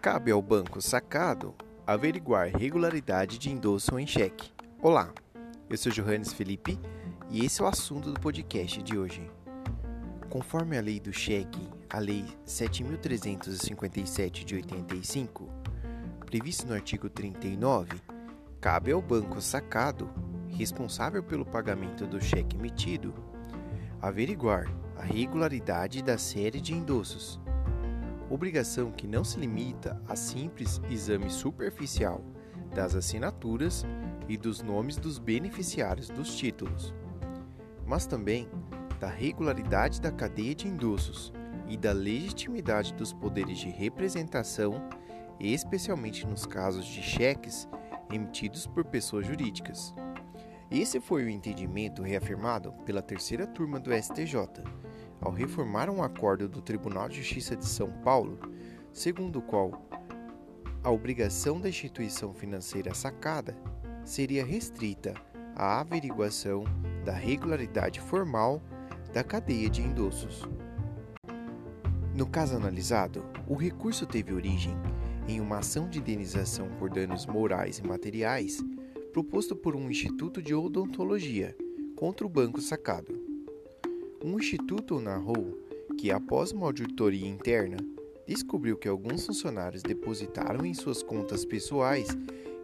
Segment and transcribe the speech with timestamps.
[0.00, 1.54] Cabe ao banco sacado
[1.86, 4.50] averiguar regularidade de endosso em cheque.
[4.80, 5.12] Olá,
[5.70, 6.80] eu sou Johannes Felipe
[7.30, 9.30] e esse é o assunto do podcast de hoje.
[10.28, 15.48] Conforme a lei do cheque, a Lei 7.357 de 85,
[16.26, 18.00] previsto no artigo 39,
[18.60, 20.10] cabe ao banco sacado,
[20.48, 23.14] responsável pelo pagamento do cheque emitido,
[24.02, 24.66] averiguar
[24.96, 27.40] a regularidade da série de endossos
[28.32, 32.24] obrigação que não se limita a simples exame superficial
[32.74, 33.84] das assinaturas
[34.26, 36.94] e dos nomes dos beneficiários dos títulos,
[37.86, 38.48] mas também
[38.98, 41.30] da regularidade da cadeia de endossos
[41.68, 44.82] e da legitimidade dos poderes de representação,
[45.38, 47.68] especialmente nos casos de cheques
[48.10, 49.94] emitidos por pessoas jurídicas.
[50.72, 54.36] Esse foi o entendimento reafirmado pela terceira turma do STJ
[55.20, 58.38] ao reformar um acordo do Tribunal de Justiça de São Paulo,
[58.90, 59.86] segundo o qual
[60.82, 63.54] a obrigação da instituição financeira sacada
[64.02, 65.12] seria restrita
[65.54, 66.64] à averiguação
[67.04, 68.62] da regularidade formal
[69.12, 70.42] da cadeia de endossos.
[72.14, 74.74] No caso analisado, o recurso teve origem
[75.28, 78.64] em uma ação de indenização por danos morais e materiais
[79.12, 81.54] proposto por um instituto de odontologia
[81.94, 83.12] contra o banco sacado.
[84.24, 85.58] Um instituto narrou
[85.98, 87.76] que, após uma auditoria interna,
[88.26, 92.08] descobriu que alguns funcionários depositaram em suas contas pessoais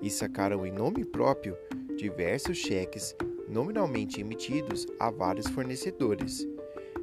[0.01, 1.55] e sacaram em nome próprio
[1.97, 3.15] diversos cheques
[3.49, 6.47] nominalmente emitidos a vários fornecedores,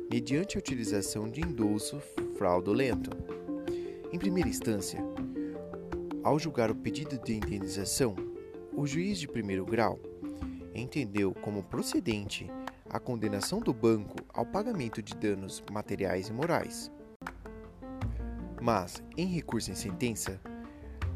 [0.09, 1.99] mediante a utilização de endosso
[2.35, 3.11] fraudulento.
[4.11, 5.03] Em primeira instância,
[6.23, 8.16] ao julgar o pedido de indenização,
[8.75, 9.99] o juiz de primeiro grau
[10.73, 12.51] entendeu como procedente
[12.89, 16.91] a condenação do banco ao pagamento de danos materiais e morais.
[18.61, 20.39] Mas, em recurso em sentença,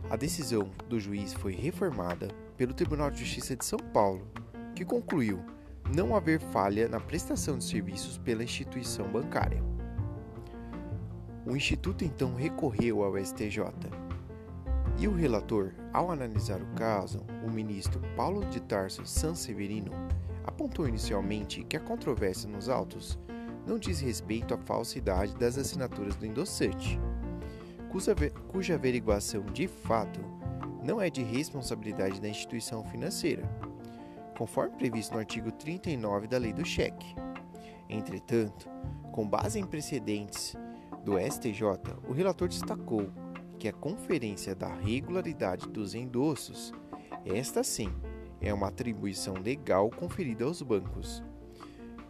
[0.09, 4.25] a decisão do juiz foi reformada pelo Tribunal de Justiça de São Paulo,
[4.75, 5.39] que concluiu
[5.93, 9.61] não haver falha na prestação de serviços pela instituição bancária.
[11.45, 13.63] O Instituto então recorreu ao STJ
[14.99, 19.91] e o relator, ao analisar o caso, o ministro Paulo de Tarso Sanseverino,
[20.43, 23.17] apontou inicialmente que a controvérsia nos autos
[23.65, 26.99] não diz respeito à falsidade das assinaturas do endossante,
[28.49, 30.19] cuja, averiguação de fato
[30.83, 33.43] não é de responsabilidade da instituição financeira,
[34.37, 37.15] conforme previsto no artigo 39 da Lei do Cheque.
[37.89, 38.69] Entretanto,
[39.13, 40.55] com base em precedentes
[41.05, 41.63] do STJ,
[42.07, 43.09] o relator destacou
[43.59, 46.73] que a conferência da regularidade dos endossos,
[47.25, 47.93] esta sim,
[48.39, 51.21] é uma atribuição legal conferida aos bancos,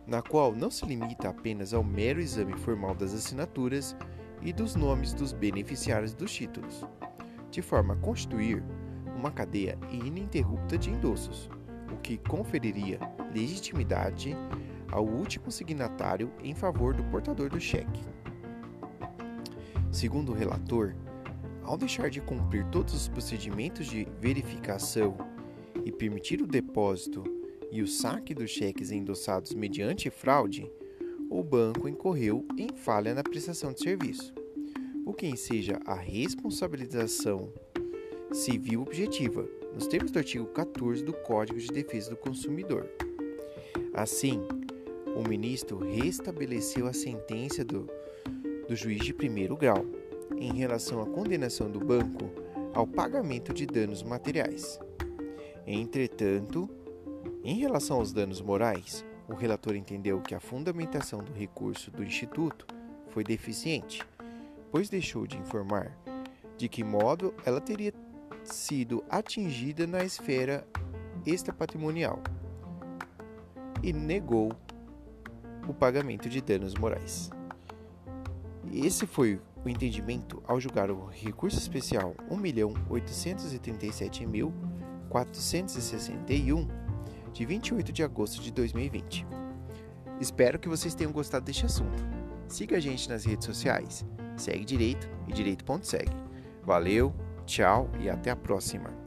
[0.06, 3.96] na qual não se limita apenas ao mero exame formal das assinaturas
[4.44, 6.86] e dos nomes dos beneficiários dos títulos,
[7.50, 8.64] de forma a constituir
[9.16, 11.50] uma cadeia ininterrupta de endossos,
[11.92, 13.00] o que conferiria
[13.34, 14.38] legitimidade
[14.92, 18.02] ao último signatário em favor do portador do cheque.
[19.92, 20.96] Segundo o relator,
[21.69, 25.16] ao deixar de cumprir todos os procedimentos de verificação
[25.85, 27.24] e permitir o depósito
[27.72, 30.68] e o saque dos cheques endossados mediante fraude,
[31.30, 34.34] o banco incorreu em falha na prestação de serviço,
[35.06, 37.53] o que enseja a responsabilização
[38.31, 42.90] civil objetiva, nos termos do artigo 14 do Código de Defesa do Consumidor.
[43.94, 44.41] Assim,
[45.16, 47.88] o ministro restabeleceu a sentença do,
[48.68, 49.86] do juiz de primeiro grau
[50.38, 52.29] em relação à condenação do banco
[52.73, 54.79] ao pagamento de danos materiais.
[55.66, 56.69] Entretanto,
[57.44, 62.66] em relação aos danos morais, o relator entendeu que a fundamentação do recurso do Instituto
[63.09, 64.01] foi deficiente,
[64.72, 65.95] pois deixou de informar
[66.57, 67.94] de que modo ela teria
[68.44, 70.68] sido atingida na esfera
[71.25, 72.22] extrapatrimonial
[73.84, 74.51] e negou
[75.68, 77.29] o pagamento de danos morais.
[78.74, 84.51] Esse foi o entendimento ao julgar o recurso especial 1.837.000
[85.09, 86.67] 461,
[87.33, 89.25] de 28 de agosto de 2020.
[90.19, 92.03] Espero que vocês tenham gostado deste assunto.
[92.47, 94.06] Siga a gente nas redes sociais.
[94.38, 96.15] Segue Direito e Direito.segue.
[96.63, 97.13] Valeu,
[97.45, 98.99] tchau e até a próxima.